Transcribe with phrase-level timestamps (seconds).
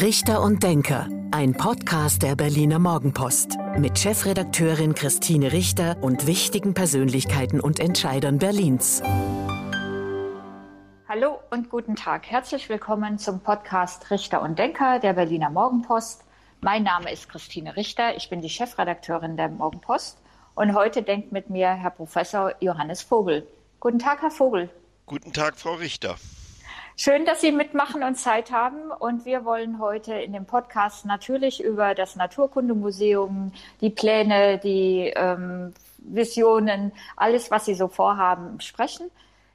[0.00, 7.60] Richter und Denker, ein Podcast der Berliner Morgenpost mit Chefredakteurin Christine Richter und wichtigen Persönlichkeiten
[7.60, 9.02] und Entscheidern Berlins.
[11.06, 12.30] Hallo und guten Tag.
[12.30, 16.24] Herzlich willkommen zum Podcast Richter und Denker der Berliner Morgenpost.
[16.62, 18.16] Mein Name ist Christine Richter.
[18.16, 20.16] Ich bin die Chefredakteurin der Morgenpost.
[20.54, 23.46] Und heute denkt mit mir Herr Professor Johannes Vogel.
[23.80, 24.70] Guten Tag, Herr Vogel.
[25.04, 26.16] Guten Tag, Frau Richter.
[26.96, 28.90] Schön, dass Sie mitmachen und Zeit haben.
[28.98, 35.72] Und wir wollen heute in dem Podcast natürlich über das Naturkundemuseum, die Pläne, die ähm,
[35.98, 39.10] Visionen, alles, was Sie so vorhaben, sprechen.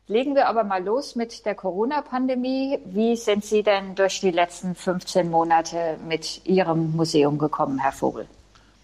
[0.07, 2.79] Legen wir aber mal los mit der Corona-Pandemie.
[2.85, 8.27] Wie sind Sie denn durch die letzten 15 Monate mit Ihrem Museum gekommen, Herr Vogel?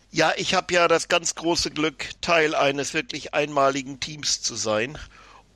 [0.10, 4.98] Ja, ich habe ja das ganz große Glück, Teil eines wirklich einmaligen Teams zu sein.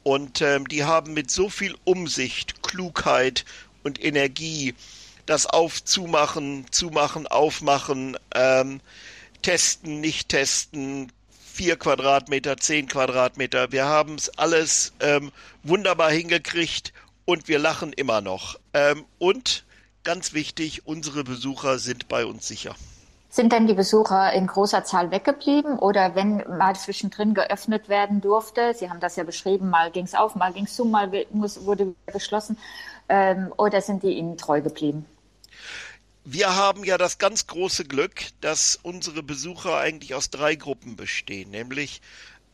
[0.05, 3.43] Und ähm, die haben mit so viel Umsicht, Klugheit
[3.81, 4.75] und Energie
[5.25, 8.81] das Aufzumachen, Zumachen, Aufmachen, ähm,
[9.41, 11.11] Testen, nicht testen,
[11.53, 13.71] vier Quadratmeter, zehn Quadratmeter.
[13.71, 15.31] Wir haben es alles ähm,
[15.63, 16.93] wunderbar hingekriegt
[17.25, 18.59] und wir lachen immer noch.
[18.75, 19.65] Ähm, und
[20.03, 22.75] ganz wichtig, unsere Besucher sind bei uns sicher.
[23.35, 28.73] Sind denn die Besucher in großer Zahl weggeblieben oder wenn mal zwischendrin geöffnet werden durfte,
[28.73, 31.93] Sie haben das ja beschrieben, mal ging es auf, mal ging es zu, mal wurde
[32.05, 32.57] geschlossen,
[33.09, 35.05] ähm, oder sind die Ihnen treu geblieben?
[36.23, 41.51] Wir haben ja das ganz große Glück, dass unsere Besucher eigentlich aus drei Gruppen bestehen,
[41.51, 42.01] nämlich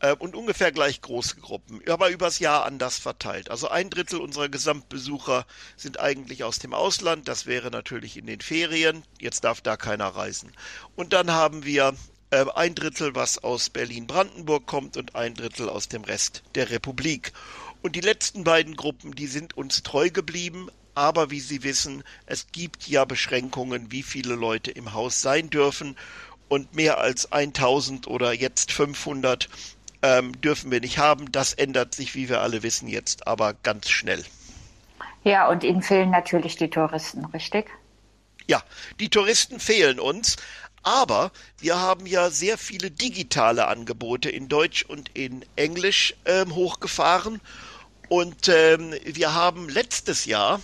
[0.02, 3.50] äh, und ungefähr gleich große Gruppen, aber übers Jahr anders verteilt.
[3.50, 5.46] Also ein Drittel unserer Gesamtbesucher
[5.78, 10.08] sind eigentlich aus dem Ausland, das wäre natürlich in den Ferien, jetzt darf da keiner
[10.08, 10.52] reisen.
[10.96, 11.94] Und dann haben wir
[12.32, 17.34] äh, ein Drittel, was aus Berlin-Brandenburg kommt und ein Drittel aus dem Rest der Republik.
[17.82, 22.48] Und die letzten beiden Gruppen, die sind uns treu geblieben, aber wie Sie wissen, es
[22.52, 25.98] gibt ja Beschränkungen, wie viele Leute im Haus sein dürfen.
[26.48, 29.48] Und mehr als 1000 oder jetzt 500
[30.02, 31.32] ähm, dürfen wir nicht haben.
[31.32, 34.24] Das ändert sich, wie wir alle wissen, jetzt aber ganz schnell.
[35.24, 37.70] Ja, und Ihnen fehlen natürlich die Touristen, richtig?
[38.48, 38.64] Ja,
[39.00, 40.38] die Touristen fehlen uns.
[40.84, 47.40] Aber wir haben ja sehr viele digitale Angebote in Deutsch und in Englisch ähm, hochgefahren.
[48.10, 50.60] Und ähm, wir haben letztes Jahr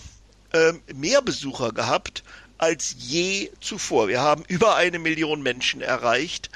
[0.52, 2.24] ähm, mehr Besucher gehabt
[2.58, 4.08] als je zuvor.
[4.08, 6.50] Wir haben über eine Million Menschen erreicht.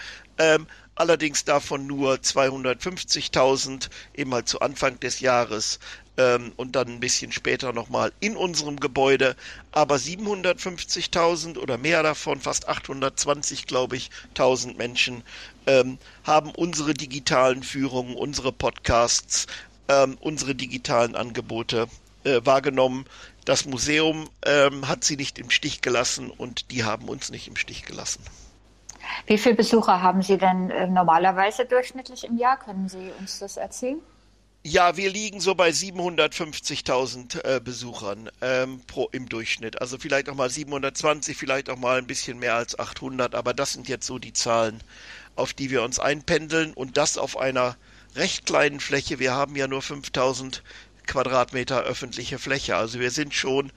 [0.94, 5.78] Allerdings davon nur 250.000 eben halt zu Anfang des Jahres
[6.18, 9.34] ähm, und dann ein bisschen später nochmal in unserem Gebäude,
[9.70, 15.22] aber 750.000 oder mehr davon, fast 820 glaube ich, 1000 Menschen
[15.66, 19.46] ähm, haben unsere digitalen Führungen, unsere Podcasts,
[19.88, 21.88] ähm, unsere digitalen Angebote
[22.24, 23.06] äh, wahrgenommen.
[23.46, 27.56] Das Museum ähm, hat sie nicht im Stich gelassen und die haben uns nicht im
[27.56, 28.22] Stich gelassen.
[29.26, 32.58] Wie viele Besucher haben Sie denn äh, normalerweise durchschnittlich im Jahr?
[32.58, 34.00] Können Sie uns das erzählen?
[34.64, 39.80] Ja, wir liegen so bei 750.000 äh, Besuchern ähm, pro im Durchschnitt.
[39.80, 43.34] Also vielleicht auch mal 720, vielleicht auch mal ein bisschen mehr als 800.
[43.34, 44.78] Aber das sind jetzt so die Zahlen,
[45.34, 47.76] auf die wir uns einpendeln und das auf einer
[48.14, 49.18] recht kleinen Fläche.
[49.18, 50.60] Wir haben ja nur 5.000
[51.06, 52.76] Quadratmeter öffentliche Fläche.
[52.76, 53.72] Also wir sind schon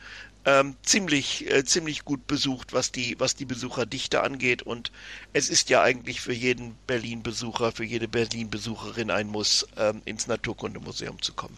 [0.46, 4.62] ähm, ziemlich, äh, ziemlich gut besucht, was die, was die Besucherdichte angeht.
[4.62, 4.92] Und
[5.34, 11.22] es ist ja eigentlich für jeden Berlin-Besucher, für jede Berlin-Besucherin ein Muss, ähm, ins Naturkundemuseum
[11.22, 11.58] zu kommen.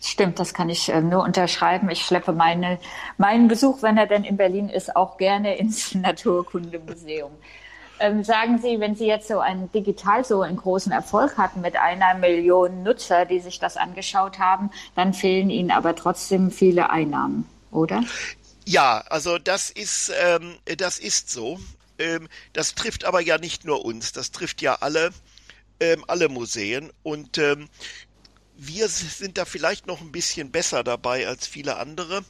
[0.00, 1.90] Stimmt, das kann ich äh, nur unterschreiben.
[1.90, 2.78] Ich schleppe meine,
[3.18, 7.32] meinen Besuch, wenn er denn in Berlin ist, auch gerne ins Naturkundemuseum.
[7.98, 11.76] Ähm, sagen Sie, wenn Sie jetzt so einen digital so einen großen Erfolg hatten mit
[11.76, 17.48] einer Million Nutzer, die sich das angeschaut haben, dann fehlen Ihnen aber trotzdem viele Einnahmen
[17.70, 18.04] oder?
[18.64, 21.60] Ja, also das ist, ähm, das ist so.
[21.98, 25.12] Ähm, das trifft aber ja nicht nur uns, das trifft ja alle,
[25.80, 26.92] ähm, alle Museen.
[27.02, 27.68] Und ähm,
[28.56, 32.24] wir sind da vielleicht noch ein bisschen besser dabei als viele andere,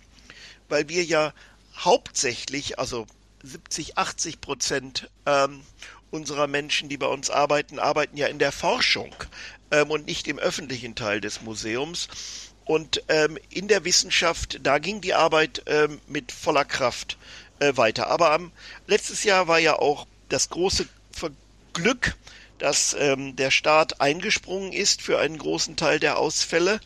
[0.68, 1.32] weil wir ja
[1.76, 3.06] hauptsächlich, also
[3.42, 5.62] 70, 80 Prozent ähm,
[6.10, 9.14] unserer Menschen, die bei uns arbeiten, arbeiten ja in der Forschung
[9.70, 12.08] ähm, und nicht im öffentlichen Teil des Museums.
[12.66, 17.16] Und ähm, in der Wissenschaft, da ging die Arbeit ähm, mit voller Kraft
[17.60, 18.08] äh, weiter.
[18.08, 18.50] Aber ähm,
[18.86, 20.86] letztes Jahr war ja auch das große
[21.72, 22.16] Glück,
[22.58, 26.80] dass ähm, der Staat eingesprungen ist für einen großen Teil der Ausfälle.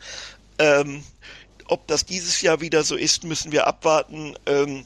[0.59, 1.05] Ähm,
[1.67, 4.37] ob das dieses Jahr wieder so ist, müssen wir abwarten.
[4.47, 4.85] Ähm,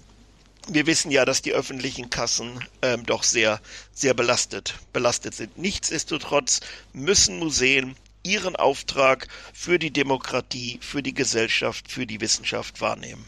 [0.68, 3.60] wir wissen ja, dass die öffentlichen Kassen ähm, doch sehr,
[3.92, 5.58] sehr belastet, belastet sind.
[5.58, 6.60] Nichtsdestotrotz
[6.92, 13.24] müssen Museen ihren Auftrag für die Demokratie, für die Gesellschaft, für die Wissenschaft wahrnehmen.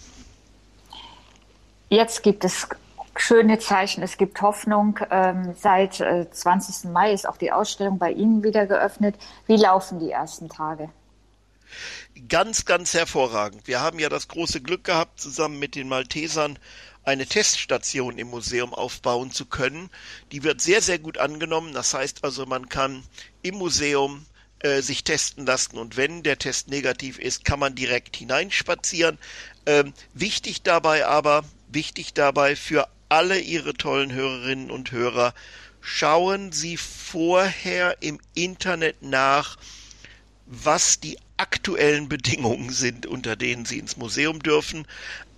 [1.89, 2.69] Jetzt gibt es
[3.17, 4.99] schöne Zeichen, es gibt Hoffnung.
[5.11, 6.91] Ähm, seit äh, 20.
[6.91, 9.15] Mai ist auch die Ausstellung bei Ihnen wieder geöffnet.
[9.47, 10.91] Wie laufen die ersten Tage?
[12.29, 13.67] Ganz, ganz hervorragend.
[13.67, 16.59] Wir haben ja das große Glück gehabt, zusammen mit den Maltesern
[17.05, 19.91] eine Teststation im Museum aufbauen zu können.
[20.33, 21.73] Die wird sehr, sehr gut angenommen.
[21.73, 23.05] Das heißt also, man kann
[23.43, 24.27] im Museum
[24.61, 29.19] äh, sich testen lassen und wenn der Test negativ ist, kann man direkt hineinspazieren.
[29.67, 35.35] Ähm, wichtig dabei aber, wichtig dabei für alle Ihre tollen Hörerinnen und Hörer,
[35.81, 39.57] schauen Sie vorher im Internet nach,
[40.47, 44.87] was die aktuellen Bedingungen sind, unter denen Sie ins Museum dürfen.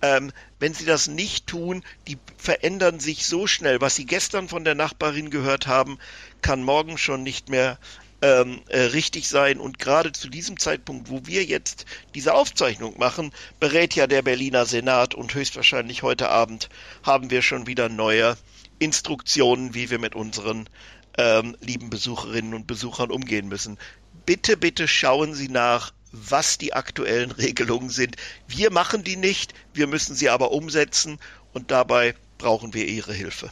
[0.01, 3.81] Ähm, wenn Sie das nicht tun, die verändern sich so schnell.
[3.81, 5.99] Was Sie gestern von der Nachbarin gehört haben,
[6.41, 7.77] kann morgen schon nicht mehr
[8.21, 9.59] ähm, äh, richtig sein.
[9.59, 11.85] Und gerade zu diesem Zeitpunkt, wo wir jetzt
[12.15, 16.69] diese Aufzeichnung machen, berät ja der Berliner Senat und höchstwahrscheinlich heute Abend
[17.03, 18.37] haben wir schon wieder neue
[18.79, 20.69] Instruktionen, wie wir mit unseren
[21.17, 23.77] ähm, lieben Besucherinnen und Besuchern umgehen müssen.
[24.25, 28.15] Bitte, bitte schauen Sie nach, was die aktuellen Regelungen sind.
[28.47, 31.19] Wir machen die nicht, wir müssen sie aber umsetzen
[31.53, 33.49] und dabei brauchen wir Ihre Hilfe.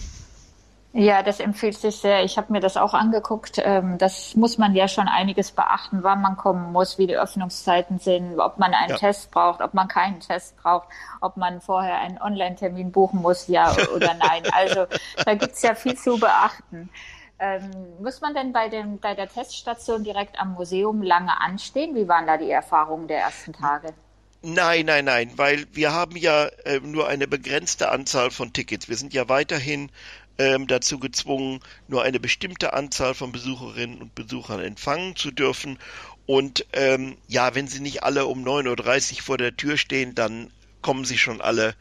[0.99, 2.23] Ja, das empfiehlt sich sehr.
[2.23, 3.61] Ich habe mir das auch angeguckt.
[3.63, 7.99] Ähm, das muss man ja schon einiges beachten, wann man kommen muss, wie die Öffnungszeiten
[7.99, 8.97] sind, ob man einen ja.
[8.97, 10.87] Test braucht, ob man keinen Test braucht,
[11.21, 14.41] ob man vorher einen Online-Termin buchen muss, ja oder nein.
[14.51, 14.87] Also
[15.23, 16.89] da gibt's ja viel zu beachten.
[17.37, 17.69] Ähm,
[18.01, 21.93] muss man denn bei, dem, bei der Teststation direkt am Museum lange anstehen?
[21.93, 23.93] Wie waren da die Erfahrungen der ersten Tage?
[24.41, 28.89] Nein, nein, nein, weil wir haben ja äh, nur eine begrenzte Anzahl von Tickets.
[28.89, 29.91] Wir sind ja weiterhin
[30.37, 35.79] ähm, dazu gezwungen, nur eine bestimmte Anzahl von Besucherinnen und Besuchern empfangen zu dürfen.
[36.25, 40.51] Und ähm, ja, wenn sie nicht alle um 9.30 Uhr vor der Tür stehen, dann
[40.81, 41.75] kommen sie schon alle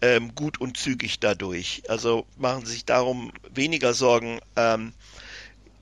[0.00, 1.82] ähm, gut und zügig dadurch.
[1.88, 4.40] Also machen Sie sich darum weniger Sorgen.
[4.56, 4.92] Ähm,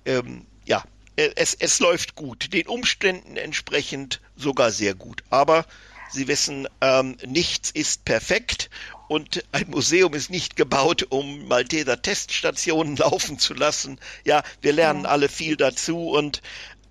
[0.05, 0.83] ähm, ja,
[1.17, 5.23] äh, es, es läuft gut, den Umständen entsprechend sogar sehr gut.
[5.31, 5.67] Aber
[6.09, 8.71] Sie wissen, ähm, nichts ist perfekt
[9.09, 13.99] und ein Museum ist nicht gebaut, um Malteser Teststationen laufen zu lassen.
[14.25, 15.11] Ja, wir lernen ja.
[15.11, 16.43] alle viel dazu und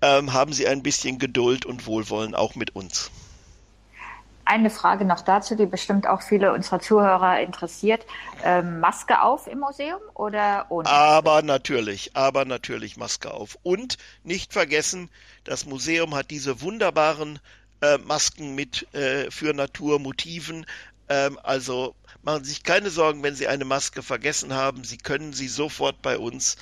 [0.02, 3.10] ähm, haben Sie ein bisschen Geduld und Wohlwollen auch mit uns.
[4.48, 8.06] Eine Frage noch dazu, die bestimmt auch viele unserer Zuhörer interessiert.
[8.44, 10.88] Ähm, Maske auf im Museum oder ohne?
[10.88, 13.58] Aber natürlich, aber natürlich Maske auf.
[13.64, 15.10] Und nicht vergessen,
[15.42, 17.40] das Museum hat diese wunderbaren
[17.80, 20.64] äh, Masken mit äh, für Naturmotiven.
[21.08, 24.84] Ähm, also machen Sie sich keine Sorgen, wenn Sie eine Maske vergessen haben.
[24.84, 26.56] Sie können sie sofort bei uns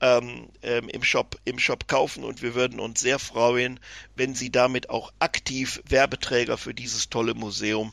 [0.00, 3.80] ähm, ähm, im, Shop, im Shop kaufen und wir würden uns sehr freuen,
[4.16, 7.92] wenn Sie damit auch aktiv Werbeträger für dieses tolle Museum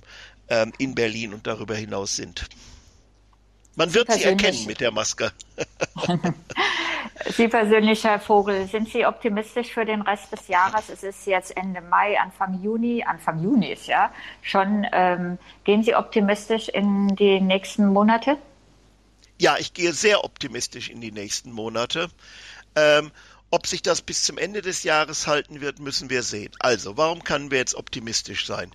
[0.50, 2.48] ähm, in Berlin und darüber hinaus sind.
[3.76, 5.32] Man wird Sie erkennen mit der Maske.
[7.38, 10.90] Sie persönlich, Herr Vogel, sind Sie optimistisch für den Rest des Jahres?
[10.90, 14.86] Es ist jetzt Ende Mai, Anfang Juni, Anfang Juni ist ja schon.
[14.92, 18.38] Ähm, gehen Sie optimistisch in die nächsten Monate?
[19.40, 22.10] Ja, ich gehe sehr optimistisch in die nächsten Monate.
[22.76, 23.12] Ähm,
[23.52, 26.52] ob sich das bis zum Ende des Jahres halten wird, müssen wir sehen.
[26.60, 28.72] Also, warum können wir jetzt optimistisch sein?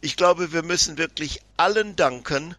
[0.00, 2.54] Ich glaube, wir müssen wirklich allen danken,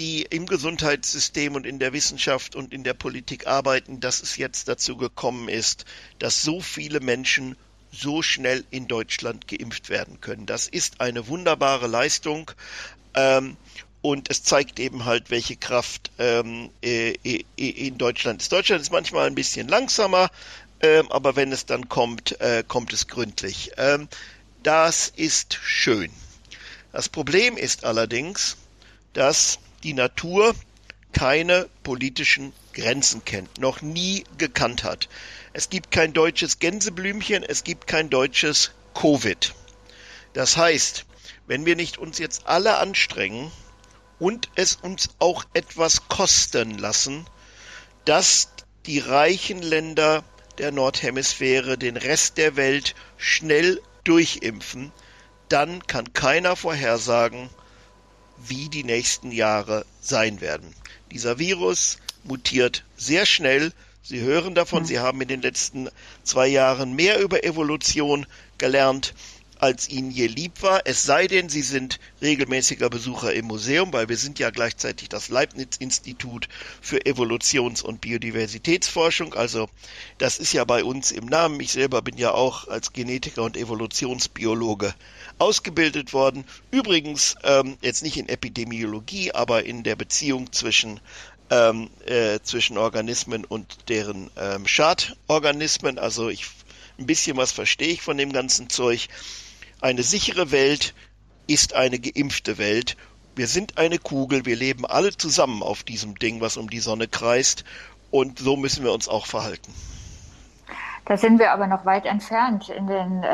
[0.00, 4.66] die im Gesundheitssystem und in der Wissenschaft und in der Politik arbeiten, dass es jetzt
[4.66, 5.84] dazu gekommen ist,
[6.18, 7.54] dass so viele Menschen
[7.92, 10.46] so schnell in Deutschland geimpft werden können.
[10.46, 12.50] Das ist eine wunderbare Leistung.
[13.12, 13.58] Ähm,
[14.00, 18.50] und es zeigt eben halt, welche Kraft ähm, äh, äh, in Deutschland ist.
[18.50, 20.30] Deutschland ist manchmal ein bisschen langsamer,
[20.80, 23.72] ähm, aber wenn es dann kommt, äh, kommt es gründlich.
[23.76, 24.08] Ähm,
[24.62, 26.10] das ist schön.
[26.92, 28.56] Das Problem ist allerdings,
[29.12, 30.54] dass die Natur
[31.12, 35.08] keine politischen Grenzen kennt, noch nie gekannt hat.
[35.52, 39.54] Es gibt kein deutsches Gänseblümchen, es gibt kein deutsches Covid.
[40.32, 41.04] Das heißt,
[41.46, 43.50] wenn wir nicht uns jetzt alle anstrengen,
[44.20, 47.26] und es uns auch etwas kosten lassen,
[48.04, 48.50] dass
[48.86, 50.22] die reichen Länder
[50.58, 54.92] der Nordhemisphäre den Rest der Welt schnell durchimpfen,
[55.48, 57.48] dann kann keiner vorhersagen,
[58.46, 60.74] wie die nächsten Jahre sein werden.
[61.10, 63.72] Dieser Virus mutiert sehr schnell.
[64.02, 65.88] Sie hören davon, Sie haben in den letzten
[66.22, 68.26] zwei Jahren mehr über Evolution
[68.58, 69.14] gelernt
[69.60, 74.08] als ihnen je lieb war, es sei denn, sie sind regelmäßiger Besucher im Museum, weil
[74.08, 76.48] wir sind ja gleichzeitig das Leibniz-Institut
[76.80, 79.34] für Evolutions- und Biodiversitätsforschung.
[79.34, 79.68] Also
[80.16, 81.60] das ist ja bei uns im Namen.
[81.60, 84.94] Ich selber bin ja auch als Genetiker und Evolutionsbiologe
[85.40, 86.44] ausgebildet worden.
[86.70, 91.00] Übrigens ähm, jetzt nicht in Epidemiologie, aber in der Beziehung zwischen
[91.50, 95.98] ähm, äh, zwischen Organismen und deren ähm, Schadorganismen.
[95.98, 96.46] Also ich
[96.98, 99.08] ein bisschen was verstehe ich von dem ganzen Zeug.
[99.80, 100.94] Eine sichere Welt
[101.46, 102.96] ist eine geimpfte Welt.
[103.34, 107.08] Wir sind eine Kugel, wir leben alle zusammen auf diesem Ding, was um die Sonne
[107.08, 107.64] kreist.
[108.10, 109.72] Und so müssen wir uns auch verhalten.
[111.06, 112.68] Da sind wir aber noch weit entfernt.
[112.68, 113.24] In den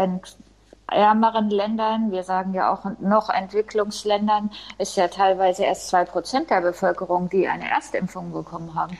[0.89, 6.61] ärmeren Ländern, wir sagen ja auch noch Entwicklungsländern, ist ja teilweise erst zwei Prozent der
[6.61, 8.97] Bevölkerung, die eine Erstimpfung bekommen haben.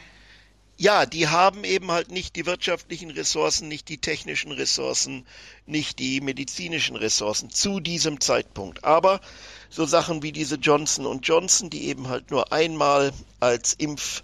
[0.79, 5.25] Ja, die haben eben halt nicht die wirtschaftlichen Ressourcen, nicht die technischen Ressourcen,
[5.65, 8.85] nicht die medizinischen Ressourcen zu diesem Zeitpunkt.
[8.85, 9.23] Aber
[9.71, 14.21] so Sachen wie diese Johnson Johnson, die eben halt nur einmal als Impfdosis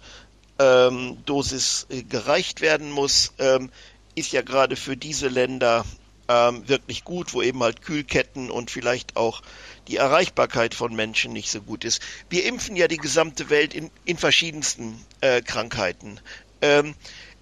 [1.89, 3.71] ähm, gereicht werden muss, ähm,
[4.13, 5.85] ist ja gerade für diese Länder
[6.27, 9.41] ähm, wirklich gut, wo eben halt Kühlketten und vielleicht auch
[9.87, 12.01] die Erreichbarkeit von Menschen nicht so gut ist.
[12.29, 16.19] Wir impfen ja die gesamte Welt in, in verschiedensten äh, Krankheiten.
[16.61, 16.95] Ähm,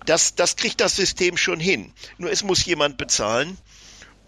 [0.06, 1.94] das, das kriegt das System schon hin.
[2.18, 3.58] Nur es muss jemand bezahlen.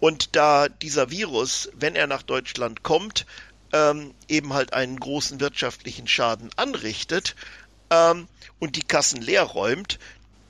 [0.00, 3.26] Und da dieser Virus, wenn er nach Deutschland kommt,
[3.72, 7.34] ähm, eben halt einen großen wirtschaftlichen Schaden anrichtet
[7.90, 8.28] ähm,
[8.60, 9.98] und die Kassen leer räumt,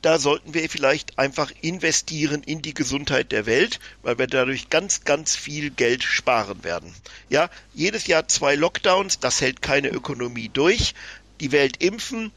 [0.04, 5.04] da sollten wir vielleicht einfach investieren in die Gesundheit der Welt, weil wir dadurch ganz,
[5.04, 6.94] ganz viel Geld sparen werden.
[7.30, 10.94] Ja, jedes Jahr zwei Lockdowns, das hält keine Ökonomie durch.
[11.40, 12.32] Die Welt impfen,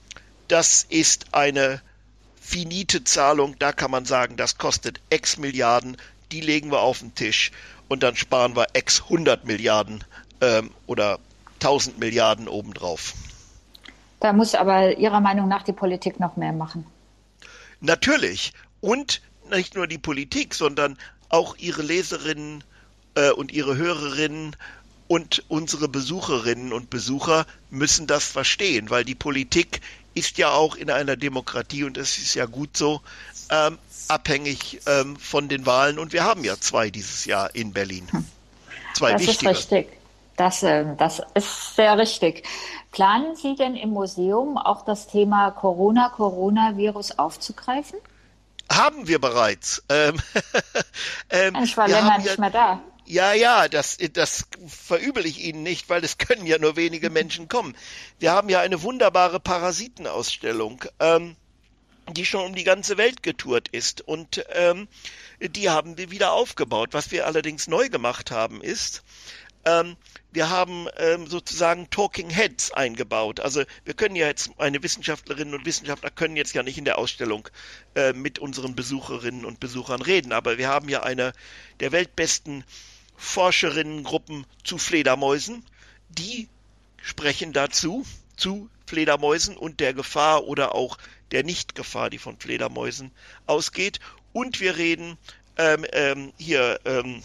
[0.47, 1.81] das ist eine
[2.39, 5.97] finite Zahlung, da kann man sagen, das kostet x Milliarden,
[6.31, 7.51] die legen wir auf den Tisch
[7.89, 10.05] und dann sparen wir x 100 Milliarden
[10.39, 11.19] ähm, oder
[11.55, 13.13] 1000 Milliarden obendrauf.
[14.21, 16.85] Da muss aber Ihrer Meinung nach die Politik noch mehr machen.
[17.81, 18.53] Natürlich.
[18.81, 20.97] Und nicht nur die Politik, sondern
[21.29, 22.63] auch ihre Leserinnen
[23.15, 24.55] äh, und ihre Hörerinnen
[25.07, 29.81] und unsere Besucherinnen und Besucher müssen das verstehen, weil die Politik
[30.13, 33.01] ist ja auch in einer Demokratie und es ist ja gut so
[33.49, 38.07] ähm, abhängig ähm, von den Wahlen und wir haben ja zwei dieses Jahr in Berlin.
[38.11, 38.25] Hm.
[38.95, 39.51] Zwei das wichtige.
[39.51, 39.87] ist richtig.
[40.37, 42.47] Das, äh, das ist sehr richtig.
[42.91, 47.99] Planen Sie denn im Museum auch das Thema Corona, Coronavirus aufzugreifen?
[48.71, 49.83] Haben wir bereits.
[49.89, 50.19] Ähm,
[51.29, 52.81] ähm, ich war länger nicht ja, mehr da.
[53.05, 57.47] Ja, ja, das, das verübel ich Ihnen nicht, weil es können ja nur wenige Menschen
[57.47, 57.75] kommen.
[58.19, 61.35] Wir haben ja eine wunderbare Parasitenausstellung, ähm,
[62.11, 64.01] die schon um die ganze Welt getourt ist.
[64.01, 64.87] Und ähm,
[65.39, 66.89] die haben wir wieder aufgebaut.
[66.91, 69.03] Was wir allerdings neu gemacht haben, ist,
[69.65, 69.95] ähm,
[70.31, 73.39] wir haben ähm, sozusagen Talking Heads eingebaut.
[73.39, 76.97] Also wir können ja jetzt, meine Wissenschaftlerinnen und Wissenschaftler können jetzt ja nicht in der
[76.97, 77.47] Ausstellung
[77.95, 81.33] äh, mit unseren Besucherinnen und Besuchern reden, aber wir haben ja eine
[81.79, 82.63] der weltbesten
[83.15, 85.65] Forscherinnengruppen zu Fledermäusen,
[86.09, 86.47] die
[87.01, 88.05] sprechen dazu,
[88.35, 90.97] zu Fledermäusen und der Gefahr oder auch
[91.31, 93.11] der Nichtgefahr, die von Fledermäusen
[93.45, 93.99] ausgeht.
[94.33, 95.17] Und wir reden
[95.57, 97.23] ähm, ähm, hier ähm,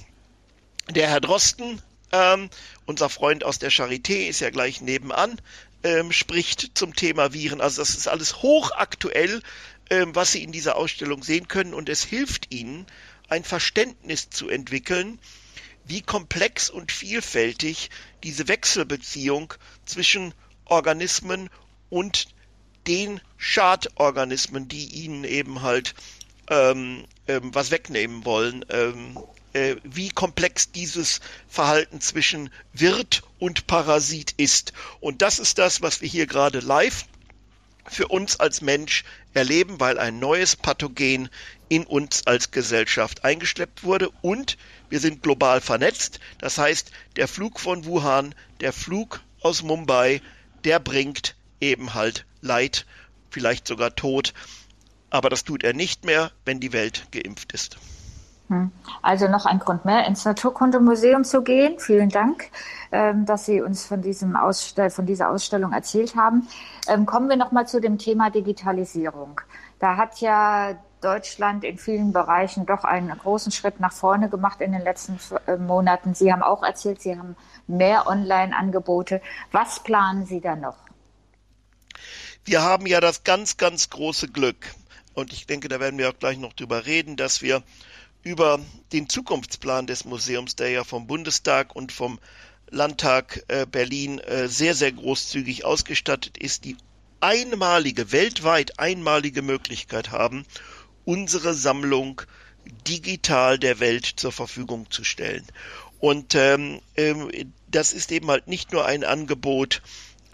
[0.91, 1.83] der Herr Drosten,
[2.13, 2.51] ähm,
[2.87, 5.41] unser Freund aus der Charité ist ja gleich nebenan,
[5.83, 7.61] ähm, spricht zum Thema Viren.
[7.61, 9.43] Also das ist alles hochaktuell,
[9.91, 12.87] ähm, was Sie in dieser Ausstellung sehen können und es hilft Ihnen,
[13.29, 15.19] ein Verständnis zu entwickeln,
[15.85, 17.91] wie komplex und vielfältig
[18.23, 19.55] diese Wechselbeziehung
[19.85, 20.35] zwischen
[20.67, 21.51] Organismen
[21.91, 22.29] und
[22.87, 25.95] den Schadorganismen, die ihnen eben halt
[26.51, 29.19] ähm, ähm, was wegnehmen wollen, ähm,
[29.53, 34.73] äh, wie komplex dieses Verhalten zwischen Wirt und Parasit ist.
[35.01, 37.05] Und das ist das, was wir hier gerade live
[37.89, 39.05] für uns als Mensch
[39.35, 41.29] erleben, weil ein neues Pathogen
[41.69, 44.57] in uns als Gesellschaft eingeschleppt wurde und
[44.89, 46.21] wir sind global vernetzt.
[46.39, 50.21] Das heißt, der Flug von Wuhan, der Flug aus Mumbai,
[50.65, 52.87] der bringt eben halt Leid,
[53.31, 54.35] vielleicht sogar Tod.
[55.11, 57.79] Aber das tut er nicht mehr, wenn die Welt geimpft ist.
[58.53, 58.71] Hm.
[59.01, 61.79] Also noch ein Grund mehr, ins Naturkundemuseum zu gehen.
[61.79, 62.51] Vielen Dank,
[62.93, 66.47] ähm, dass Sie uns von, diesem Ausstell von dieser Ausstellung erzählt haben.
[66.87, 69.41] Ähm, kommen wir noch mal zu dem Thema Digitalisierung.
[69.79, 74.73] Da hat ja Deutschland in vielen Bereichen doch einen großen Schritt nach vorne gemacht in
[74.73, 76.13] den letzten äh, Monaten.
[76.13, 79.23] Sie haben auch erzählt, Sie haben mehr Online-Angebote.
[79.51, 80.77] Was planen Sie da noch?
[82.45, 84.75] Wir haben ja das ganz, ganz große Glück,
[85.15, 87.63] und ich denke, da werden wir auch gleich noch drüber reden, dass wir
[88.23, 88.61] über
[88.93, 92.19] den Zukunftsplan des Museums, der ja vom Bundestag und vom
[92.71, 96.77] Landtag äh, Berlin äh, sehr, sehr großzügig ausgestattet ist, die
[97.21, 100.45] einmalige, weltweit einmalige Möglichkeit haben,
[101.05, 102.23] unsere Sammlung
[102.87, 105.45] digital der Welt zur Verfügung zu stellen.
[105.99, 107.31] Und ähm, ähm,
[107.71, 109.83] das ist eben halt nicht nur ein Angebot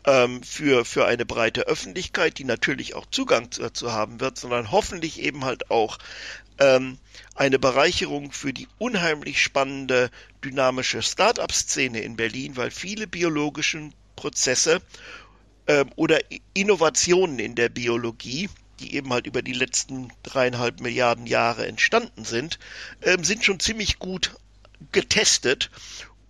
[0.05, 5.21] ähm, für, für eine breite Öffentlichkeit, die natürlich auch Zugang dazu haben wird, sondern hoffentlich
[5.21, 5.99] eben halt auch
[6.59, 6.99] ähm,
[7.35, 10.11] eine Bereicherung für die unheimlich spannende
[10.45, 14.83] dynamische Start-up-Szene in Berlin, weil viele biologische Prozesse
[15.67, 16.19] ähm, oder
[16.55, 18.49] Innovationen in der Biologie,
[18.81, 22.59] die eben halt über die letzten dreieinhalb Milliarden Jahre entstanden sind,
[23.03, 24.37] ähm, sind schon ziemlich gut
[24.93, 25.71] getestet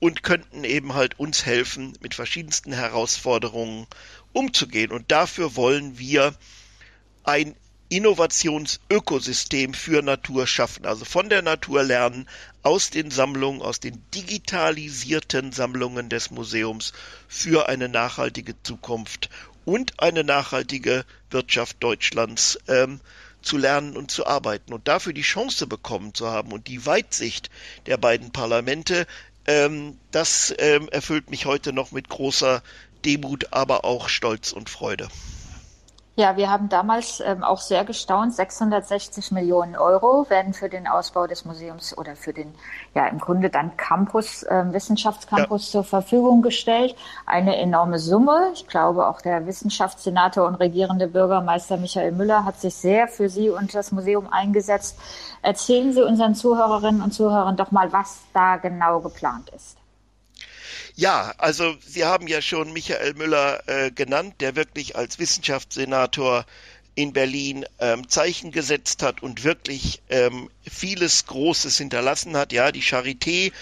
[0.01, 3.87] und könnten eben halt uns helfen, mit verschiedensten Herausforderungen
[4.33, 4.93] umzugehen.
[4.93, 6.35] Und dafür wollen wir
[7.25, 7.55] ein
[7.91, 10.85] Innovationsökosystem für Natur schaffen.
[10.85, 12.29] Also von der Natur lernen,
[12.63, 16.93] aus den Sammlungen, aus den digitalisierten Sammlungen des Museums
[17.29, 19.31] für eine nachhaltige Zukunft
[19.65, 23.01] und eine nachhaltige Wirtschaft Deutschlands ähm,
[23.43, 27.51] zu lernen und zu arbeiten und dafür die Chance bekommen zu haben und die Weitsicht
[27.87, 29.07] der beiden Parlamente,
[29.47, 32.63] ähm, das ähm, erfüllt mich heute noch mit großer
[33.05, 35.09] Demut, aber auch Stolz und Freude.
[36.19, 38.35] Ja, wir haben damals ähm, auch sehr gestaunt.
[38.35, 42.53] 660 Millionen Euro werden für den Ausbau des Museums oder für den,
[42.93, 45.71] ja, im Grunde dann Campus, äh, Wissenschaftscampus ja.
[45.71, 46.97] zur Verfügung gestellt.
[47.25, 48.51] Eine enorme Summe.
[48.53, 53.49] Ich glaube, auch der Wissenschaftssenator und regierende Bürgermeister Michael Müller hat sich sehr für Sie
[53.51, 54.99] und das Museum eingesetzt.
[55.43, 59.79] Erzählen Sie unseren Zuhörerinnen und Zuhörern doch mal, was da genau geplant ist.
[61.01, 66.45] Ja, also Sie haben ja schon Michael Müller äh, genannt, der wirklich als Wissenschaftssenator
[66.97, 72.53] in Berlin ähm, Zeichen gesetzt hat und wirklich ähm, vieles Großes hinterlassen hat.
[72.53, 73.53] Ja, die Charité,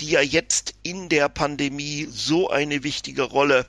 [0.00, 3.66] die ja jetzt in der Pandemie so eine wichtige Rolle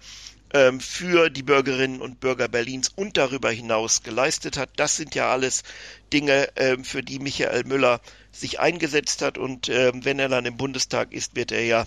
[0.53, 4.69] ähm, für die Bürgerinnen und Bürger Berlins und darüber hinaus geleistet hat.
[4.75, 5.63] Das sind ja alles
[6.11, 8.01] Dinge, ähm, für die Michael Müller
[8.31, 9.37] sich eingesetzt hat.
[9.37, 11.85] Und ähm, wenn er dann im Bundestag ist, wird er ja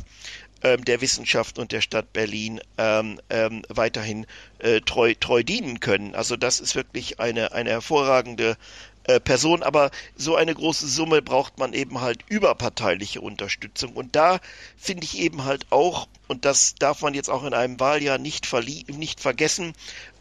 [0.63, 4.27] der Wissenschaft und der Stadt Berlin ähm, ähm, weiterhin
[4.59, 6.15] äh, treu, treu dienen können.
[6.15, 8.57] Also das ist wirklich eine, eine hervorragende
[9.05, 13.93] äh, Person, aber so eine große Summe braucht man eben halt überparteiliche Unterstützung.
[13.93, 14.41] Und da
[14.77, 18.53] finde ich eben halt auch, und das darf man jetzt auch in einem Wahljahr nicht,
[18.89, 19.75] nicht vergessen,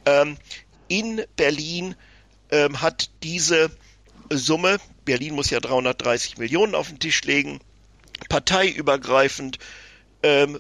[0.06, 0.38] ähm,
[0.88, 1.96] in Berlin
[2.52, 3.72] ähm, hat diese
[4.30, 7.60] Summe, Berlin muss ja 330 Millionen auf den Tisch legen,
[8.30, 9.85] parteiübergreifend ähm,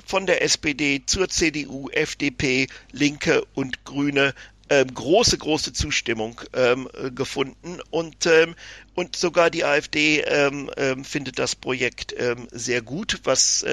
[0.05, 4.35] von der SPD zur CDU, FDP, Linke und Grüne
[4.69, 8.55] ähm, große, große Zustimmung ähm, gefunden und, ähm,
[8.93, 13.65] und sogar die AfD ähm, ähm, findet das Projekt ähm, sehr gut, was,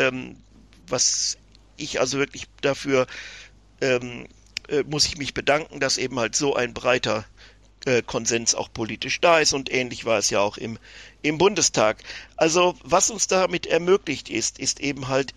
[0.89, 1.37] was
[1.77, 3.07] ich also wirklich dafür
[3.81, 7.25] äh, muss ich mich bedanken, dass eben halt so ein breiter
[7.85, 10.79] äh, Konsens auch politisch da ist und ähnlich war es ja auch im,
[11.23, 12.03] im Bundestag.
[12.37, 15.35] Also was uns damit ermöglicht ist, ist eben halt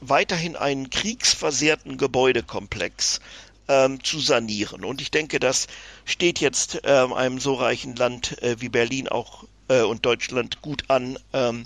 [0.00, 3.20] weiterhin einen kriegsversehrten Gebäudekomplex
[3.68, 4.84] ähm, zu sanieren.
[4.84, 5.66] Und ich denke, das
[6.04, 10.84] steht jetzt ähm, einem so reichen Land äh, wie Berlin auch äh, und Deutschland gut
[10.88, 11.64] an, ähm,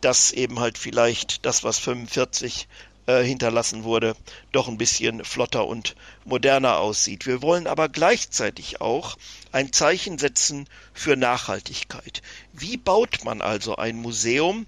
[0.00, 2.66] dass eben halt vielleicht das, was 45
[3.06, 4.16] äh, hinterlassen wurde,
[4.52, 5.94] doch ein bisschen flotter und
[6.24, 7.26] moderner aussieht.
[7.26, 9.16] Wir wollen aber gleichzeitig auch
[9.50, 12.22] ein Zeichen setzen für Nachhaltigkeit.
[12.52, 14.66] Wie baut man also ein Museum,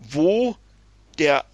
[0.00, 0.56] wo
[1.18, 1.44] der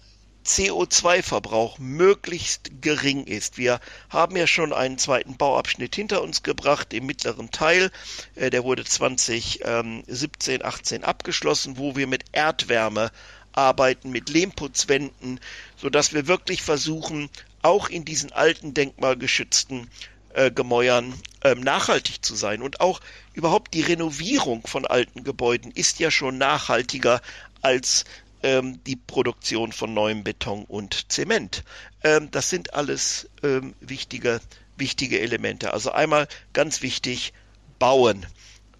[0.45, 3.57] CO2-Verbrauch möglichst gering ist.
[3.57, 3.79] Wir
[4.09, 7.91] haben ja schon einen zweiten Bauabschnitt hinter uns gebracht im mittleren Teil.
[8.35, 13.11] Äh, der wurde 2017, 18 abgeschlossen, wo wir mit Erdwärme
[13.53, 15.39] arbeiten, mit Lehmputzwänden,
[15.77, 17.29] so dass wir wirklich versuchen,
[17.61, 19.89] auch in diesen alten denkmalgeschützten
[20.33, 22.61] äh, Gemäuern ähm, nachhaltig zu sein.
[22.61, 22.99] Und auch
[23.33, 27.21] überhaupt die Renovierung von alten Gebäuden ist ja schon nachhaltiger
[27.61, 28.03] als
[28.43, 31.63] ähm, die Produktion von neuem Beton und Zement.
[32.03, 34.41] Ähm, das sind alles ähm, wichtige,
[34.77, 35.73] wichtige Elemente.
[35.73, 37.33] Also einmal ganz wichtig,
[37.79, 38.25] bauen.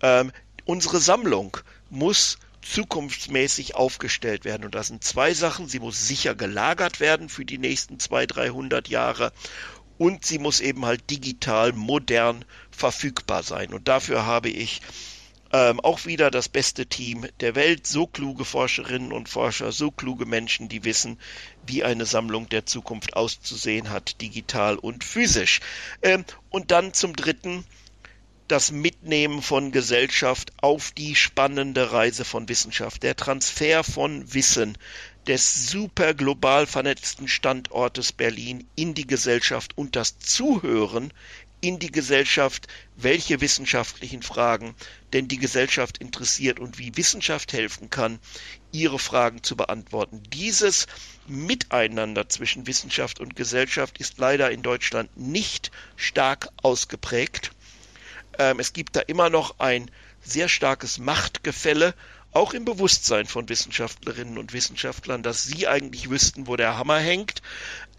[0.02, 0.32] Ähm,
[0.66, 1.58] unsere Sammlung
[1.90, 4.66] muss zukunftsmäßig aufgestellt werden.
[4.66, 5.68] Und das sind zwei Sachen.
[5.68, 9.34] Sie muss sicher gelagert werden für die nächsten zwei, dreihundert Jahre.
[9.98, 13.74] Und sie muss eben halt digital, modern verfügbar sein.
[13.74, 14.82] Und dafür habe ich
[15.54, 20.26] ähm, auch wieder das beste Team der Welt, so kluge Forscherinnen und Forscher, so kluge
[20.26, 21.20] Menschen, die wissen,
[21.66, 25.60] wie eine Sammlung der Zukunft auszusehen hat, digital und physisch.
[26.02, 27.64] Ähm, und dann zum Dritten
[28.48, 34.78] das Mitnehmen von Gesellschaft auf die spannende Reise von Wissenschaft, der Transfer von Wissen
[35.28, 41.14] des super global vernetzten Standortes Berlin in die Gesellschaft und das Zuhören
[41.64, 44.76] in die Gesellschaft, welche wissenschaftlichen Fragen
[45.14, 48.20] denn die Gesellschaft interessiert und wie Wissenschaft helfen kann,
[48.74, 50.22] ihre Fragen zu beantworten.
[50.34, 50.88] Dieses
[51.26, 57.52] Miteinander zwischen Wissenschaft und Gesellschaft ist leider in Deutschland nicht stark ausgeprägt.
[58.38, 59.90] Ähm, es gibt da immer noch ein
[60.22, 61.96] sehr starkes Machtgefälle,
[62.34, 67.42] auch im Bewusstsein von Wissenschaftlerinnen und Wissenschaftlern, dass sie eigentlich wüssten, wo der Hammer hängt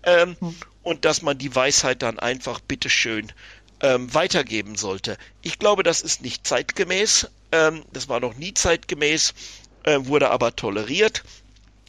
[0.06, 0.54] ähm, hm.
[0.82, 3.32] und dass man die Weisheit dann einfach bitteschön
[3.80, 5.18] ähm, weitergeben sollte.
[5.42, 7.28] Ich glaube, das ist nicht zeitgemäß.
[7.52, 9.34] Ähm, das war noch nie zeitgemäß,
[9.84, 11.24] äh, wurde aber toleriert.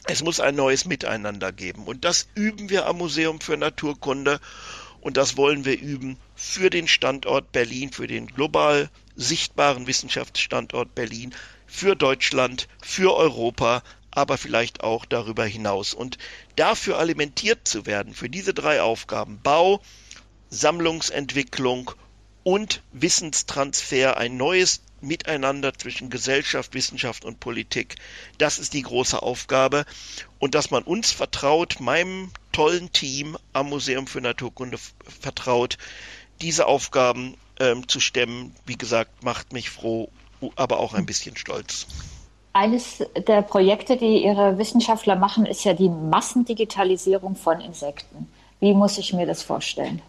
[0.04, 1.84] Es muss ein neues Miteinander geben.
[1.84, 4.40] Und das üben wir am Museum für Naturkunde.
[5.00, 11.34] Und das wollen wir üben für den Standort Berlin, für den global sichtbaren Wissenschaftsstandort Berlin,
[11.66, 13.82] für Deutschland, für Europa,
[14.16, 15.92] aber vielleicht auch darüber hinaus.
[15.92, 16.16] Und
[16.56, 19.82] dafür alimentiert zu werden, für diese drei Aufgaben, Bau,
[20.48, 21.90] Sammlungsentwicklung
[22.42, 27.96] und Wissenstransfer, ein neues Miteinander zwischen Gesellschaft, Wissenschaft und Politik.
[28.38, 29.84] Das ist die große Aufgabe.
[30.38, 34.78] Und dass man uns vertraut, meinem tollen Team am Museum für Naturkunde
[35.20, 35.76] vertraut,
[36.40, 40.10] diese Aufgaben ähm, zu stemmen, wie gesagt, macht mich froh,
[40.56, 41.86] aber auch ein bisschen stolz.
[42.56, 48.32] Eines der Projekte, die Ihre Wissenschaftler machen, ist ja die Massendigitalisierung von Insekten.
[48.60, 50.00] Wie muss ich mir das vorstellen?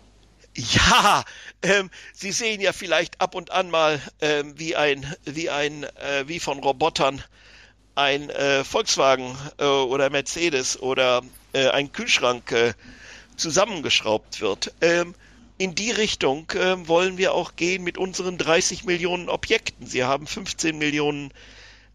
[0.56, 1.26] Ja,
[1.62, 6.24] ähm, Sie sehen ja vielleicht ab und an mal ähm, wie ein, wie ein, äh,
[6.28, 7.22] wie von Robotern
[7.96, 12.74] ein äh, Volkswagen äh, oder Mercedes oder äh, ein Kühlschrank äh,
[13.36, 14.74] zusammengeschraubt wird.
[14.80, 15.16] Ähm,
[15.58, 19.86] in die Richtung äh, wollen wir auch gehen mit unseren 30 Millionen Objekten.
[19.86, 21.34] Sie haben 15 Millionen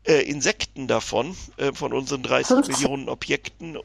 [0.04, 2.74] äh, Insekten davon, äh, von unseren 30 15.
[2.74, 3.78] Millionen Objekten.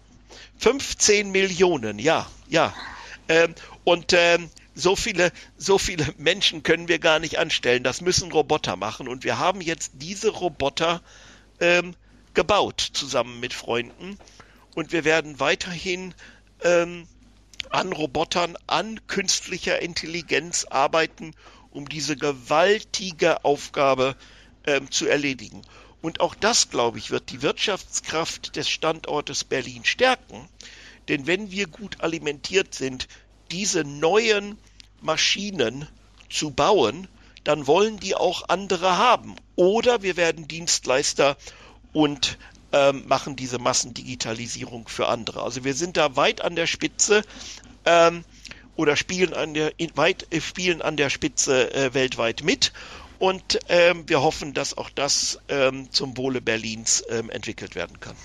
[0.58, 2.74] 15 Millionen, ja, ja.
[3.30, 3.54] Ähm,
[3.84, 7.84] und ähm, so viele, so viele Menschen können wir gar nicht anstellen.
[7.84, 9.08] Das müssen Roboter machen.
[9.08, 11.02] Und wir haben jetzt diese Roboter
[11.60, 11.96] ähm,
[12.34, 14.18] gebaut zusammen mit Freunden.
[14.76, 16.14] Und wir werden weiterhin
[16.64, 17.08] ähm,
[17.72, 21.34] an Robotern, an künstlicher Intelligenz arbeiten,
[21.72, 24.16] um diese gewaltige Aufgabe
[24.66, 25.64] ähm, zu erledigen.
[26.02, 30.48] Und auch das, glaube ich, wird die Wirtschaftskraft des Standortes Berlin stärken.
[31.08, 33.08] Denn wenn wir gut alimentiert sind,
[33.52, 34.58] diese neuen
[35.02, 35.88] Maschinen
[36.30, 37.08] zu bauen,
[37.44, 39.36] dann wollen die auch andere haben.
[39.56, 41.38] Oder wir werden Dienstleister
[41.94, 42.38] und
[42.74, 45.42] ähm, machen diese Massendigitalisierung für andere.
[45.42, 47.24] Also wir sind da weit an der Spitze
[47.86, 48.26] ähm,
[48.76, 52.74] oder spielen an der weit äh, spielen an der Spitze äh, weltweit mit.
[53.20, 58.16] Und ähm, wir hoffen, dass auch das ähm, zum Wohle Berlins ähm, entwickelt werden kann.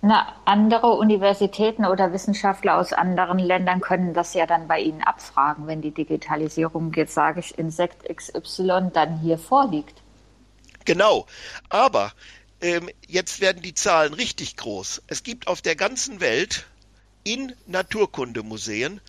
[0.00, 5.66] Na, andere Universitäten oder Wissenschaftler aus anderen Ländern können das ja dann bei Ihnen abfragen,
[5.66, 10.00] wenn die Digitalisierung, jetzt sage ich, Insekt XY dann hier vorliegt.
[10.84, 11.26] Genau.
[11.68, 12.12] Aber
[12.60, 15.02] ähm, jetzt werden die Zahlen richtig groß.
[15.08, 16.66] Es gibt auf der ganzen Welt
[17.24, 19.00] in Naturkundemuseen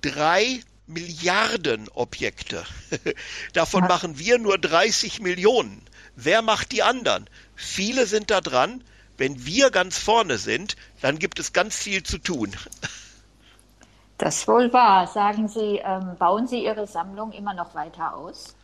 [0.00, 2.64] drei Milliarden Objekte.
[3.52, 3.88] Davon ja.
[3.88, 5.82] machen wir nur 30 Millionen.
[6.16, 7.28] Wer macht die anderen?
[7.54, 8.82] Viele sind da dran
[9.18, 12.56] wenn wir ganz vorne sind, dann gibt es ganz viel zu tun.
[14.20, 15.06] Das wohl wahr.
[15.06, 18.56] Sagen Sie, ähm, bauen Sie Ihre Sammlung immer noch weiter aus?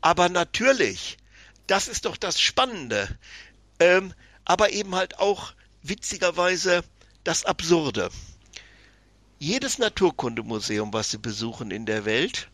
[0.00, 1.18] Aber natürlich.
[1.68, 3.06] Das ist doch das Spannende.
[3.78, 4.12] Ähm,
[4.44, 5.52] aber eben halt auch
[5.82, 6.82] witzigerweise
[7.22, 8.10] das Absurde.
[9.40, 12.48] Jedes Naturkundemuseum, was Sie besuchen in der Welt,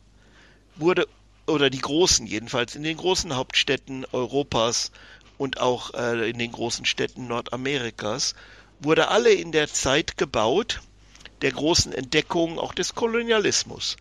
[0.77, 1.09] wurde,
[1.47, 4.92] oder die großen jedenfalls, in den großen Hauptstädten Europas
[5.38, 8.35] und auch äh, in den großen Städten Nordamerikas,
[8.81, 10.83] wurde alle in der Zeit gebaut,
[11.40, 13.97] der großen Entdeckung auch des Kolonialismus.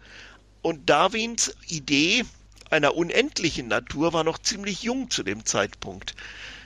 [0.62, 2.26] Und Darwins Idee
[2.70, 6.16] einer unendlichen Natur war noch ziemlich jung zu dem Zeitpunkt.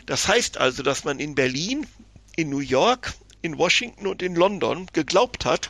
[0.08, 1.86] Das heißt also, dass man in Berlin,
[2.36, 5.70] in New York, in Washington und in London geglaubt hat,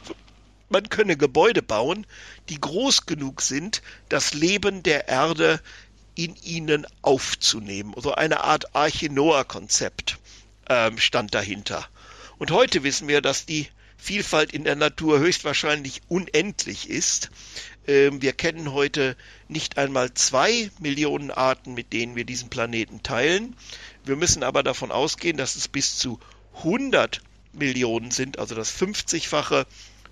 [0.69, 2.06] man könne Gebäude bauen,
[2.49, 5.62] die groß genug sind, das Leben der Erde
[6.15, 7.93] in ihnen aufzunehmen.
[7.97, 10.17] So eine Art Arche Noah-Konzept
[10.69, 11.88] ähm, stand dahinter.
[12.38, 17.30] Und heute wissen wir, dass die Vielfalt in der Natur höchstwahrscheinlich unendlich ist.
[17.88, 19.15] Ähm, wir kennen heute
[19.47, 23.56] nicht einmal zwei Millionen Arten, mit denen wir diesen Planeten teilen.
[24.06, 26.19] Wir müssen aber davon ausgehen, dass es bis zu
[26.58, 27.21] 100
[27.53, 29.65] Millionen sind, also das 50-fache,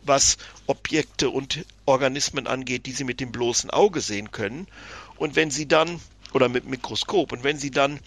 [0.08, 0.38] was
[0.68, 4.68] Objekte und Organismen angeht, die Sie mit dem bloßen Auge sehen können.
[5.18, 6.00] Und wenn Sie dann,
[6.34, 8.00] oder mit Mikroskop, und wenn Sie dann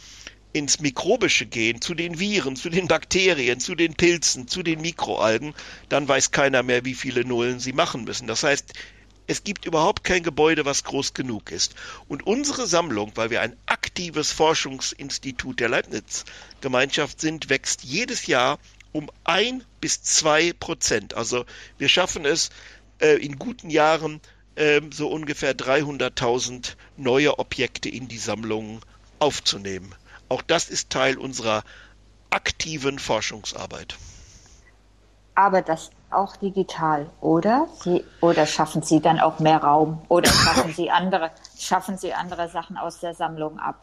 [0.53, 5.55] ins Mikrobische gehen, zu den Viren, zu den Bakterien, zu den Pilzen, zu den Mikroalgen,
[5.89, 8.27] dann weiß keiner mehr, wie viele Nullen sie machen müssen.
[8.27, 8.73] Das heißt,
[9.31, 11.75] Es gibt überhaupt kein Gebäude, was groß genug ist.
[12.09, 18.59] Und unsere Sammlung, weil wir ein aktives Forschungsinstitut der Leibniz-Gemeinschaft sind, wächst jedes Jahr
[18.93, 21.15] um ein bis zwei Prozent.
[21.15, 21.45] Also
[21.77, 22.51] wir schaffen es
[23.01, 24.21] äh, in guten Jahren
[24.57, 28.81] äh, so ungefähr 300.000 neue Objekte in die Sammlung
[29.19, 29.95] aufzunehmen.
[30.29, 31.63] Auch das ist Teil unserer
[32.31, 33.97] aktiven Forschungsarbeit.
[35.35, 37.69] Aber das auch digital, oder?
[37.83, 40.03] Sie, oder schaffen Sie dann auch mehr Raum?
[40.09, 43.77] Oder schaffen Sie andere, schaffen Sie andere Sachen aus der Sammlung ab?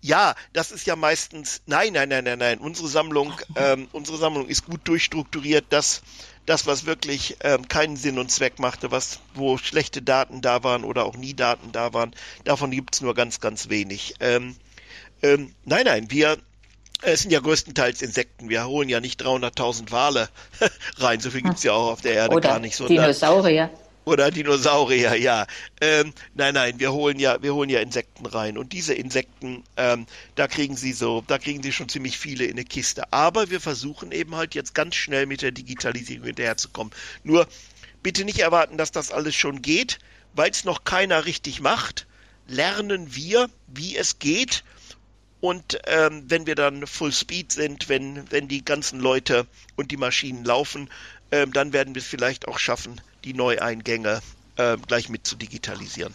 [0.00, 1.62] Ja, das ist ja meistens.
[1.66, 2.58] Nein, nein, nein, nein, nein.
[2.58, 5.66] Unsere Sammlung, ähm, unsere Sammlung ist gut durchstrukturiert.
[5.70, 6.02] Das,
[6.46, 10.84] das, was wirklich ähm, keinen Sinn und Zweck machte, was, wo schlechte Daten da waren
[10.84, 12.14] oder auch nie Daten da waren,
[12.44, 14.14] davon gibt's nur ganz, ganz wenig.
[14.20, 14.56] Ähm,
[15.22, 16.38] ähm, nein, nein, wir
[17.02, 18.48] es sind ja größtenteils Insekten.
[18.48, 20.28] Wir holen ja nicht 300.000 Wale
[20.98, 21.20] rein.
[21.20, 22.76] So viel gibt's ja auch auf der Erde Oder gar nicht.
[22.76, 23.70] So Dinosaurier.
[24.10, 25.46] Oder Dinosaurier, ja.
[25.80, 28.58] Ähm, nein, nein, wir holen ja, wir holen ja Insekten rein.
[28.58, 32.52] Und diese Insekten, ähm, da kriegen sie so, da kriegen sie schon ziemlich viele in
[32.52, 33.12] eine Kiste.
[33.12, 36.92] Aber wir versuchen eben halt jetzt ganz schnell mit der Digitalisierung hinterherzukommen.
[37.22, 37.46] Nur
[38.02, 40.00] bitte nicht erwarten, dass das alles schon geht,
[40.34, 42.08] weil es noch keiner richtig macht.
[42.48, 44.64] Lernen wir, wie es geht
[45.40, 49.46] und ähm, wenn wir dann Full Speed sind, wenn, wenn die ganzen Leute
[49.76, 50.90] und die Maschinen laufen,
[51.30, 54.20] ähm, dann werden wir es vielleicht auch schaffen, die Neueingänge
[54.56, 56.14] äh, gleich mit zu digitalisieren.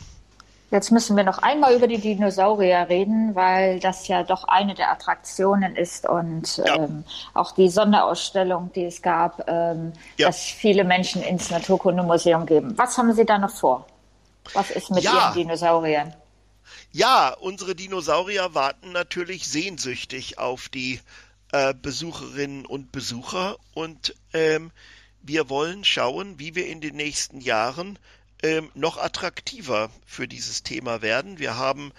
[0.71, 4.91] Jetzt müssen wir noch einmal über die Dinosaurier reden, weil das ja doch eine der
[4.91, 6.75] Attraktionen ist und ja.
[6.75, 10.27] ähm, auch die Sonderausstellung, die es gab, ähm, ja.
[10.27, 12.73] dass viele Menschen ins Naturkundemuseum geben.
[12.77, 13.85] Was haben Sie da noch vor?
[14.53, 15.13] Was ist mit ja.
[15.13, 16.13] Ihren Dinosauriern?
[16.91, 20.99] Ja, unsere Dinosaurier warten natürlich sehnsüchtig auf die
[21.51, 24.71] äh, Besucherinnen und Besucher und ähm,
[25.25, 27.97] wir wollen schauen, wie wir in den nächsten Jahren
[28.43, 31.39] ähm, noch attraktiver für dieses Thema werden.
[31.39, 31.91] Wir haben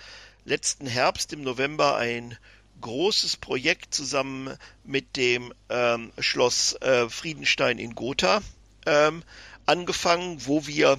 [0.44, 2.38] letzten Herbst im November ein
[2.80, 8.42] großes Projekt zusammen mit dem ähm, Schloss äh, Friedenstein in Gotha
[8.86, 9.22] ähm,
[9.64, 10.98] angefangen, wo wir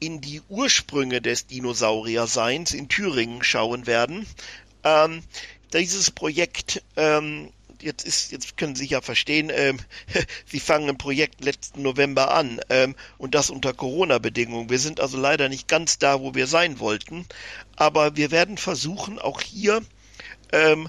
[0.00, 4.26] in die Ursprünge des Dinosaurierseins in Thüringen schauen werden.
[4.82, 5.22] Ähm,
[5.72, 7.50] dieses Projekt, ähm,
[7.82, 9.78] jetzt ist, jetzt können Sie ja verstehen, ähm,
[10.46, 14.70] Sie fangen ein Projekt letzten November an ähm, und das unter Corona-Bedingungen.
[14.70, 17.26] Wir sind also leider nicht ganz da, wo wir sein wollten,
[17.76, 19.82] aber wir werden versuchen, auch hier
[20.52, 20.88] ähm,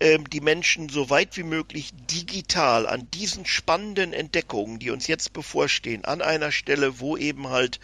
[0.00, 5.32] ähm, die Menschen so weit wie möglich digital an diesen spannenden Entdeckungen, die uns jetzt
[5.32, 7.80] bevorstehen, an einer Stelle, wo eben halt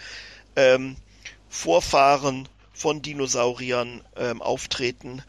[0.57, 0.97] ähm,
[1.49, 5.23] Vorfahren von Dinosauriern ähm, auftreten,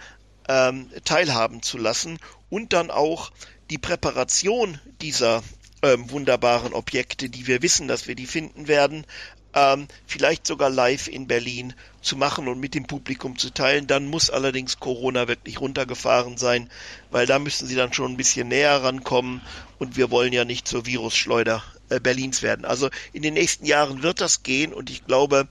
[0.48, 2.20] ähm, teilhaben zu lassen
[2.52, 3.32] und dann auch
[3.72, 5.42] die Präparation dieser
[5.82, 9.08] ähm, wunderbaren Objekte, die wir wissen, dass wir die finden werden,
[9.54, 13.88] ähm, vielleicht sogar live in Berlin zu machen und mit dem Publikum zu teilen.
[13.88, 16.70] Dann muss allerdings Corona wirklich runtergefahren sein,
[17.10, 19.42] weil da müssen sie dann schon ein bisschen näher rankommen
[19.80, 22.66] und wir wollen ja nicht zur Virusschleuder äh, Berlins werden.
[22.66, 25.48] Also in den nächsten Jahren wird das gehen und ich glaube,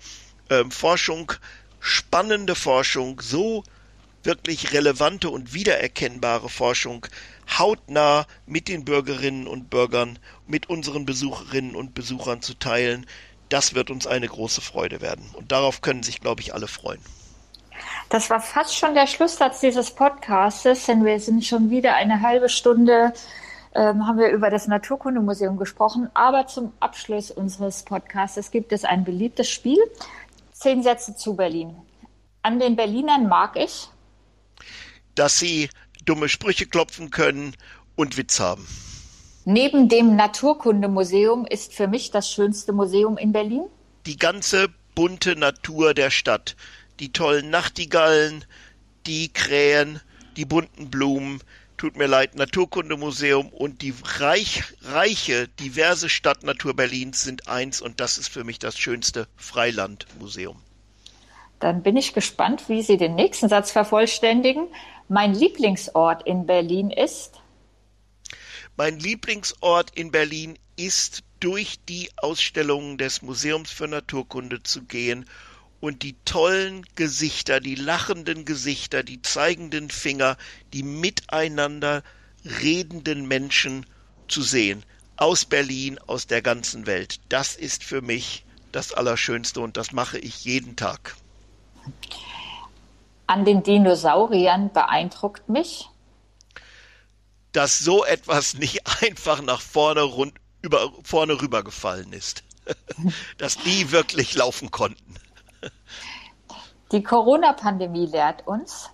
[0.51, 1.33] ähm, Forschung,
[1.81, 3.65] spannende Forschung, so
[4.23, 7.07] wirklich relevante und wiedererkennbare Forschung
[7.59, 13.07] hautnah mit den Bürgerinnen und Bürgern, mit unseren Besucherinnen und Besuchern zu teilen,
[13.49, 15.29] das wird uns eine große Freude werden.
[15.35, 17.01] Und darauf können sich, glaube ich, alle freuen.
[18.09, 22.49] Das war fast schon der Schlusssatz dieses Podcastes, denn wir sind schon wieder eine halbe
[22.49, 23.13] Stunde
[23.75, 26.11] ähm, haben wir über das Naturkundemuseum gesprochen.
[26.15, 29.79] Aber zum Abschluss unseres Podcasts gibt es ein beliebtes Spiel.
[30.53, 31.77] Zehn Sätze zu Berlin.
[32.43, 33.89] An den Berlinern mag ich,
[35.21, 35.69] dass sie
[36.07, 37.55] dumme Sprüche klopfen können
[37.95, 38.67] und Witz haben.
[39.45, 43.65] Neben dem Naturkundemuseum ist für mich das schönste Museum in Berlin.
[44.07, 46.57] Die ganze bunte Natur der Stadt.
[47.01, 48.47] Die tollen Nachtigallen,
[49.07, 50.01] die Krähen,
[50.39, 51.43] die bunten Blumen,
[51.77, 58.17] tut mir leid, Naturkundemuseum und die reich, reiche, diverse Stadtnatur Berlins sind eins und das
[58.17, 60.57] ist für mich das schönste Freilandmuseum.
[61.61, 64.69] Dann bin ich gespannt, wie Sie den nächsten Satz vervollständigen.
[65.09, 67.35] Mein Lieblingsort in Berlin ist?
[68.77, 75.27] Mein Lieblingsort in Berlin ist durch die Ausstellungen des Museums für Naturkunde zu gehen
[75.81, 80.39] und die tollen Gesichter, die lachenden Gesichter, die zeigenden Finger,
[80.73, 82.03] die miteinander
[82.63, 83.85] redenden Menschen
[84.29, 84.83] zu sehen.
[85.17, 87.21] Aus Berlin, aus der ganzen Welt.
[87.29, 91.17] Das ist für mich das Allerschönste und das mache ich jeden Tag.
[93.27, 95.89] An den Dinosauriern beeindruckt mich,
[97.53, 102.43] dass so etwas nicht einfach nach vorne, rund, über, vorne rübergefallen ist.
[103.39, 105.15] dass die wirklich laufen konnten.
[106.93, 108.91] Die Corona-Pandemie lehrt uns,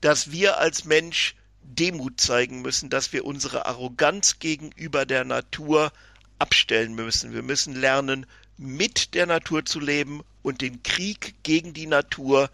[0.00, 5.92] dass wir als Mensch Demut zeigen müssen, dass wir unsere Arroganz gegenüber der Natur
[6.38, 7.32] abstellen müssen.
[7.32, 8.26] Wir müssen lernen,
[8.58, 12.50] mit der Natur zu leben und den Krieg gegen die Natur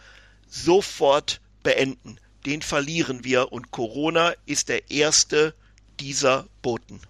[0.48, 2.18] sofort beenden.
[2.46, 5.54] Den verlieren wir und Corona ist der erste
[5.98, 7.00] dieser Boten.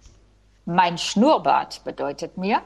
[0.65, 2.61] Mein Schnurrbart bedeutet mir,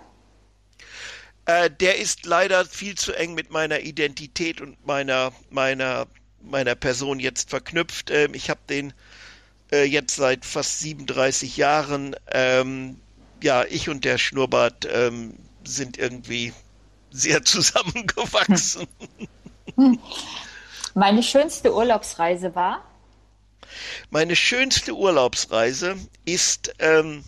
[1.45, 6.05] äh, der ist leider viel zu eng mit meiner Identität und meiner, meiner,
[6.41, 8.11] meiner Person jetzt verknüpft.
[8.11, 8.93] Ähm, ich habe den
[9.71, 12.15] äh, jetzt seit fast 37 Jahren.
[12.31, 12.99] Ähm,
[13.41, 15.33] ja, ich und der Schnurrbart ähm,
[15.69, 16.53] sind irgendwie
[17.11, 18.87] sehr zusammengewachsen.
[20.93, 22.83] Meine schönste Urlaubsreise war?
[24.09, 27.23] Meine schönste Urlaubsreise ist ähm,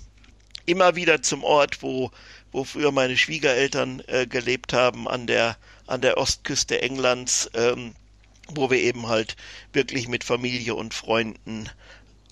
[0.65, 2.11] immer wieder zum Ort, wo,
[2.51, 7.93] wo früher meine Schwiegereltern äh, gelebt haben, an der, an der Ostküste Englands, ähm,
[8.47, 9.35] wo wir eben halt
[9.71, 11.69] wirklich mit Familie und Freunden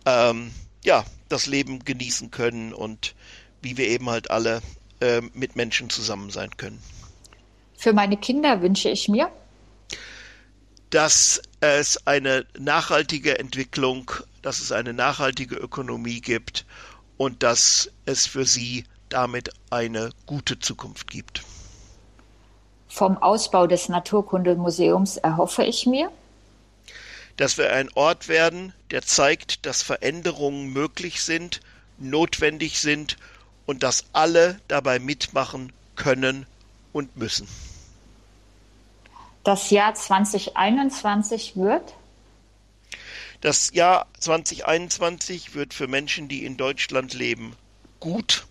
[0.06, 0.52] ähm,
[0.84, 3.15] ja, das Leben genießen können und
[3.62, 4.62] wie wir eben halt alle
[5.02, 6.82] äh, mit Menschen zusammen sein können.
[7.78, 9.32] Für meine Kinder wünsche ich mir,
[10.90, 16.66] dass es eine nachhaltige Entwicklung, dass es eine nachhaltige Ökonomie gibt
[17.18, 21.44] und dass es für sie damit eine gute Zukunft gibt.
[22.88, 26.12] Vom Ausbau des Naturkundemuseums erhoffe ich mir,
[27.38, 31.62] dass wir ein Ort werden, der zeigt, dass Veränderungen möglich sind,
[31.98, 33.18] notwendig sind
[33.70, 36.48] und dass alle dabei mitmachen können
[36.92, 37.48] und müssen.
[39.44, 41.94] Das Jahr 2021 wird?
[43.42, 47.56] Das Jahr 2021 wird für Menschen, die in Deutschland leben,
[48.00, 48.48] gut.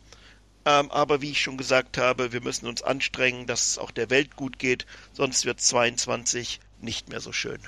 [0.64, 4.10] Ähm, aber wie ich schon gesagt habe, wir müssen uns anstrengen, dass es auch der
[4.10, 7.58] Welt gut geht, sonst wird 2022 nicht mehr so schön.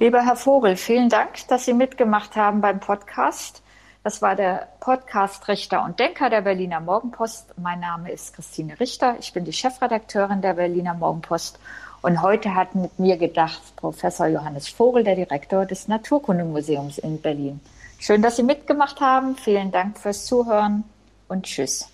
[0.00, 3.62] Lieber Herr Vogel, vielen Dank, dass Sie mitgemacht haben beim Podcast.
[4.06, 7.58] Das war der Podcast Richter und Denker der Berliner Morgenpost.
[7.58, 9.16] Mein Name ist Christine Richter.
[9.18, 11.58] Ich bin die Chefredakteurin der Berliner Morgenpost.
[12.02, 17.58] Und heute hat mit mir gedacht Professor Johannes Vogel, der Direktor des Naturkundemuseums in Berlin.
[17.98, 19.34] Schön, dass Sie mitgemacht haben.
[19.34, 20.84] Vielen Dank fürs Zuhören
[21.26, 21.90] und Tschüss.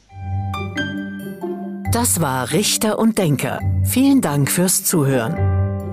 [1.93, 3.59] Das war Richter und Denker.
[3.85, 5.52] Vielen Dank fürs Zuhören.